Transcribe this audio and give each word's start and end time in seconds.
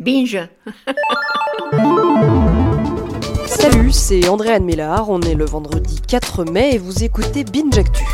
Binge. 0.00 0.48
Salut, 3.46 3.92
c'est 3.92 4.28
André 4.28 4.54
Anne 4.54 4.64
Millard, 4.64 5.10
on 5.10 5.20
est 5.20 5.34
le 5.34 5.44
vendredi 5.44 6.00
4 6.00 6.44
mai 6.44 6.74
et 6.74 6.78
vous 6.78 7.04
écoutez 7.04 7.44
Binge 7.44 7.76
Actu. 7.76 8.04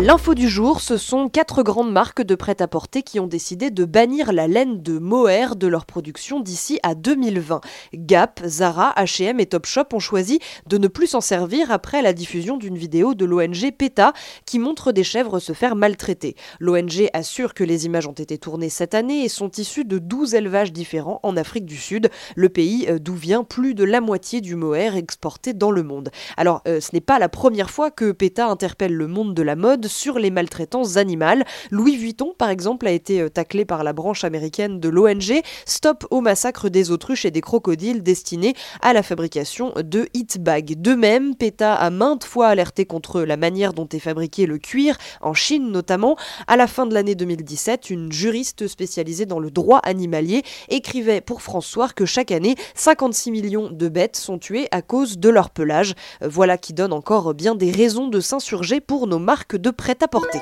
L'info 0.00 0.34
du 0.34 0.48
jour, 0.48 0.80
ce 0.80 0.96
sont 0.96 1.28
quatre 1.28 1.62
grandes 1.62 1.92
marques 1.92 2.22
de 2.22 2.34
prêt-à-porter 2.34 3.02
qui 3.02 3.20
ont 3.20 3.26
décidé 3.26 3.70
de 3.70 3.84
bannir 3.84 4.32
la 4.32 4.48
laine 4.48 4.82
de 4.82 4.98
mohair 4.98 5.54
de 5.54 5.66
leur 5.68 5.86
production 5.86 6.40
d'ici 6.40 6.80
à 6.82 6.94
2020. 6.94 7.60
Gap, 7.94 8.40
Zara, 8.44 8.94
H&M 8.96 9.38
et 9.38 9.46
Topshop 9.46 9.84
ont 9.92 10.00
choisi 10.00 10.40
de 10.66 10.78
ne 10.78 10.88
plus 10.88 11.08
s'en 11.08 11.20
servir 11.20 11.70
après 11.70 12.02
la 12.02 12.14
diffusion 12.14 12.56
d'une 12.56 12.76
vidéo 12.76 13.14
de 13.14 13.24
l'ONG 13.24 13.70
PETA 13.76 14.12
qui 14.44 14.58
montre 14.58 14.92
des 14.92 15.04
chèvres 15.04 15.38
se 15.38 15.52
faire 15.52 15.76
maltraiter. 15.76 16.36
L'ONG 16.58 17.08
assure 17.12 17.54
que 17.54 17.62
les 17.62 17.86
images 17.86 18.08
ont 18.08 18.12
été 18.12 18.38
tournées 18.38 18.70
cette 18.70 18.94
année 18.94 19.24
et 19.24 19.28
sont 19.28 19.50
issues 19.50 19.84
de 19.84 19.98
12 19.98 20.34
élevages 20.34 20.72
différents 20.72 21.20
en 21.22 21.36
Afrique 21.36 21.66
du 21.66 21.76
Sud, 21.76 22.10
le 22.34 22.48
pays 22.48 22.86
euh, 22.88 22.98
d'où 22.98 23.14
vient 23.14 23.44
plus 23.44 23.74
de 23.74 23.84
la 23.84 24.00
moitié 24.00 24.40
du 24.40 24.56
mohair 24.56 24.96
exporté 24.96 25.52
dans 25.52 25.70
le 25.70 25.82
monde. 25.82 26.10
Alors, 26.36 26.62
euh, 26.66 26.80
ce 26.80 26.90
n'est 26.92 27.00
pas 27.00 27.18
la 27.18 27.28
première 27.28 27.70
fois 27.70 27.90
que 27.90 28.10
PETA 28.10 28.46
interpelle 28.48 28.94
le 28.94 29.06
monde 29.06 29.34
de 29.34 29.42
la 29.42 29.54
mode 29.54 29.82
sur 29.92 30.18
les 30.18 30.30
maltraitances 30.30 30.96
animales. 30.96 31.44
Louis 31.70 31.96
Vuitton, 31.96 32.34
par 32.36 32.50
exemple, 32.50 32.86
a 32.86 32.90
été 32.90 33.20
euh, 33.20 33.28
taclé 33.28 33.64
par 33.64 33.84
la 33.84 33.92
branche 33.92 34.24
américaine 34.24 34.80
de 34.80 34.88
l'ONG 34.88 35.42
Stop 35.66 36.06
au 36.10 36.20
massacre 36.20 36.68
des 36.68 36.90
autruches 36.90 37.24
et 37.24 37.30
des 37.30 37.40
crocodiles 37.40 38.02
destinés 38.02 38.54
à 38.80 38.92
la 38.92 39.02
fabrication 39.02 39.72
de 39.76 40.08
hit 40.14 40.38
bags. 40.40 40.80
De 40.80 40.94
même, 40.94 41.34
PETA 41.34 41.74
a 41.74 41.90
maintes 41.90 42.24
fois 42.24 42.48
alerté 42.48 42.84
contre 42.84 43.22
la 43.22 43.36
manière 43.36 43.72
dont 43.72 43.88
est 43.88 43.98
fabriqué 43.98 44.46
le 44.46 44.58
cuir, 44.58 44.96
en 45.20 45.34
Chine 45.34 45.70
notamment. 45.70 46.16
À 46.46 46.56
la 46.56 46.66
fin 46.66 46.86
de 46.86 46.94
l'année 46.94 47.14
2017, 47.14 47.90
une 47.90 48.12
juriste 48.12 48.66
spécialisée 48.66 49.26
dans 49.26 49.38
le 49.38 49.50
droit 49.50 49.78
animalier 49.78 50.42
écrivait 50.68 51.20
pour 51.20 51.42
François 51.42 51.88
que 51.88 52.06
chaque 52.06 52.30
année, 52.30 52.56
56 52.74 53.30
millions 53.30 53.70
de 53.70 53.88
bêtes 53.88 54.16
sont 54.16 54.38
tuées 54.38 54.68
à 54.70 54.82
cause 54.82 55.18
de 55.18 55.28
leur 55.28 55.50
pelage. 55.50 55.94
Voilà 56.20 56.58
qui 56.58 56.72
donne 56.72 56.92
encore 56.92 57.34
bien 57.34 57.54
des 57.54 57.70
raisons 57.70 58.08
de 58.08 58.20
s'insurger 58.20 58.80
pour 58.80 59.06
nos 59.06 59.18
marques 59.18 59.56
de 59.56 59.70
prêt-à-porter. 59.72 60.40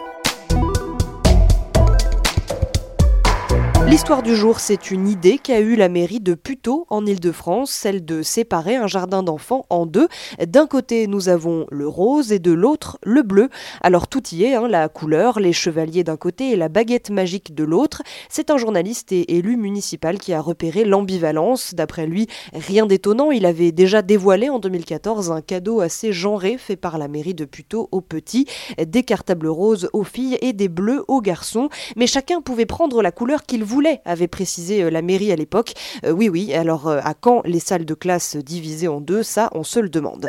L'histoire 3.91 4.23
du 4.23 4.37
jour, 4.37 4.61
c'est 4.61 4.93
une 4.93 5.09
idée 5.09 5.37
qu'a 5.37 5.59
eue 5.59 5.75
la 5.75 5.89
mairie 5.89 6.21
de 6.21 6.35
Puteaux 6.35 6.87
en 6.91 7.05
Ile-de-France, 7.05 7.73
celle 7.73 8.05
de 8.05 8.23
séparer 8.23 8.77
un 8.77 8.87
jardin 8.87 9.25
d'enfants 9.25 9.67
en 9.69 9.85
deux. 9.85 10.07
D'un 10.47 10.69
côté, 10.69 11.09
nous 11.09 11.29
avons 11.29 11.67
le 11.73 11.89
rose 11.89 12.31
et 12.31 12.39
de 12.39 12.53
l'autre, 12.53 12.99
le 13.03 13.25
bleu. 13.25 13.49
Alors 13.81 14.07
tout 14.07 14.23
y 14.31 14.45
est, 14.45 14.55
hein, 14.55 14.69
la 14.69 14.89
couleur, 14.89 15.41
les 15.41 15.53
chevaliers 15.53 16.05
d'un 16.05 16.17
côté 16.17 16.53
et 16.53 16.57
la 16.57 16.69
baguette 16.69 17.11
magique 17.11 17.53
de 17.53 17.65
l'autre. 17.65 18.03
C'est 18.29 18.51
un 18.51 18.59
journaliste 18.59 19.11
et 19.11 19.37
élu 19.37 19.57
municipal 19.57 20.21
qui 20.21 20.35
a 20.35 20.41
repéré 20.41 20.85
l'ambivalence. 20.85 21.75
D'après 21.75 22.07
lui, 22.07 22.29
rien 22.55 22.87
d'étonnant, 22.87 23.33
il 23.33 23.45
avait 23.45 23.73
déjà 23.73 24.03
dévoilé 24.03 24.51
en 24.51 24.61
2014 24.61 25.33
un 25.33 25.41
cadeau 25.41 25.81
assez 25.81 26.13
genré 26.13 26.59
fait 26.59 26.77
par 26.77 26.97
la 26.97 27.09
mairie 27.09 27.35
de 27.35 27.45
Puteaux 27.45 27.89
aux 27.91 28.03
petits, 28.03 28.47
des 28.79 29.03
cartables 29.03 29.49
roses 29.49 29.91
aux 29.93 30.05
filles 30.05 30.39
et 30.43 30.53
des 30.53 30.69
bleus 30.69 31.05
aux 31.09 31.21
garçons. 31.21 31.69
Mais 31.97 32.07
chacun 32.07 32.41
pouvait 32.41 32.67
prendre 32.67 33.03
la 33.03 33.11
couleur 33.11 33.43
qu'il 33.43 33.65
voulait 33.65 33.80
avait 34.05 34.29
précisé 34.29 34.83
euh, 34.83 34.91
la 34.91 35.03
mairie 35.03 35.33
à 35.33 35.37
l'époque. 35.37 35.75
Euh, 36.05 36.11
oui, 36.11 36.29
oui, 36.29 36.53
alors 36.55 36.89
euh, 36.89 37.01
à 37.03 37.15
quand 37.15 37.43
les 37.45 37.61
salles 37.61 37.85
de 37.85 37.95
classe 37.95 38.37
divisées 38.37 38.89
en 38.89 39.01
deux? 39.01 39.23
Ça, 39.23 39.51
on 39.53 39.65
se 39.65 39.81
le 39.81 39.89
demande. 39.89 40.27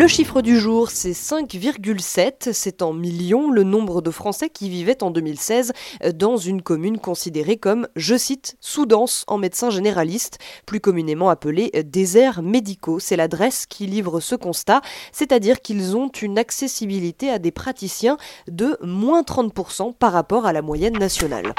Le 0.00 0.08
chiffre 0.08 0.40
du 0.40 0.58
jour, 0.58 0.88
c'est 0.88 1.12
5,7. 1.12 2.54
C'est 2.54 2.80
en 2.80 2.94
millions 2.94 3.50
le 3.50 3.64
nombre 3.64 4.00
de 4.00 4.10
Français 4.10 4.48
qui 4.48 4.70
vivaient 4.70 5.02
en 5.02 5.10
2016 5.10 5.74
dans 6.14 6.38
une 6.38 6.62
commune 6.62 6.98
considérée 6.98 7.58
comme, 7.58 7.86
je 7.96 8.16
cite, 8.16 8.56
sous-dense 8.60 9.26
en 9.26 9.36
médecin 9.36 9.68
généraliste, 9.68 10.38
plus 10.64 10.80
communément 10.80 11.28
appelée 11.28 11.70
déserts 11.84 12.40
médicaux. 12.40 12.98
C'est 12.98 13.16
l'adresse 13.16 13.66
qui 13.66 13.84
livre 13.84 14.20
ce 14.20 14.36
constat, 14.36 14.80
c'est-à-dire 15.12 15.60
qu'ils 15.60 15.94
ont 15.98 16.08
une 16.08 16.38
accessibilité 16.38 17.28
à 17.28 17.38
des 17.38 17.50
praticiens 17.50 18.16
de 18.48 18.78
moins 18.82 19.20
30% 19.20 19.92
par 19.92 20.12
rapport 20.12 20.46
à 20.46 20.54
la 20.54 20.62
moyenne 20.62 20.96
nationale. 20.96 21.52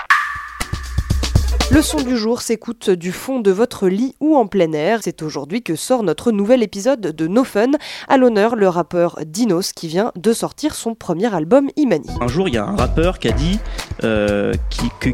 Le 1.74 1.82
son 1.82 2.02
du 2.02 2.18
jour 2.18 2.42
s'écoute 2.42 2.90
du 2.90 3.14
fond 3.14 3.40
de 3.40 3.50
votre 3.50 3.88
lit 3.88 4.14
ou 4.20 4.36
en 4.36 4.46
plein 4.46 4.74
air. 4.74 5.00
C'est 5.02 5.22
aujourd'hui 5.22 5.64
que 5.64 5.78
sort 5.78 6.04
notre 6.04 6.34
nouvel 6.34 6.64
épisode 6.64 7.00
de 7.00 7.28
No 7.28 7.46
Fun. 7.46 7.72
À 8.10 8.18
l'honneur, 8.18 8.58
le 8.58 8.68
rappeur 8.68 9.18
Dinos 9.26 9.72
qui 9.72 9.88
vient 9.88 10.12
de 10.18 10.34
sortir 10.34 10.76
son 10.76 10.96
premier 10.96 11.34
album 11.34 11.70
Imani. 11.78 12.10
Un 12.20 12.28
jour, 12.28 12.50
il 12.50 12.56
y 12.56 12.58
a 12.58 12.66
un 12.66 12.76
rappeur 12.76 13.20
qui 13.20 13.30
a 13.30 13.32
dit 13.32 13.58
euh, 14.04 14.54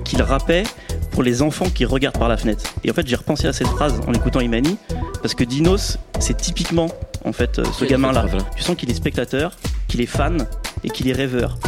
qu'il 0.03 0.21
rappait 0.23 0.63
pour 1.11 1.21
les 1.21 1.43
enfants 1.43 1.69
qui 1.69 1.85
regardent 1.85 2.17
par 2.17 2.27
la 2.27 2.37
fenêtre. 2.37 2.63
Et 2.83 2.89
en 2.89 2.93
fait, 2.95 3.05
j'ai 3.05 3.15
repensé 3.15 3.47
à 3.47 3.53
cette 3.53 3.67
phrase 3.67 4.01
en 4.07 4.13
écoutant 4.13 4.39
Imani 4.39 4.77
parce 5.21 5.35
que 5.35 5.43
Dinos, 5.43 5.99
c'est 6.19 6.37
typiquement 6.37 6.87
en 7.23 7.33
fait 7.33 7.59
euh, 7.59 7.65
ce 7.71 7.85
gamin-là. 7.85 8.25
Tu 8.55 8.63
sens 8.63 8.75
qu'il 8.75 8.89
est 8.89 8.95
spectateur, 8.95 9.55
qu'il 9.87 10.01
est 10.01 10.07
fan 10.07 10.47
et 10.83 10.89
qu'il 10.89 11.07
est 11.07 11.13
rêveur. 11.13 11.59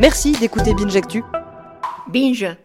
Merci 0.00 0.32
d'écouter 0.32 0.74
Binge 0.74 0.96
Actu. 0.96 1.22
Binge. 2.12 2.56